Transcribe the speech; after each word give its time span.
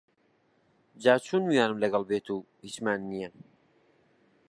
جاچون 1.03 1.41
میوانم 1.49 1.77
دەگەل 1.83 2.03
بێت 2.09 2.27
و 2.35 2.37
هیچمان 2.63 2.99
نییە 3.09 3.29